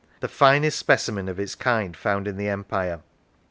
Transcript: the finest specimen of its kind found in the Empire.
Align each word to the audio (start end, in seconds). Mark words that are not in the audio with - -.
the 0.19 0.27
finest 0.27 0.79
specimen 0.79 1.29
of 1.29 1.39
its 1.39 1.53
kind 1.53 1.95
found 1.95 2.27
in 2.27 2.35
the 2.35 2.49
Empire. 2.49 3.03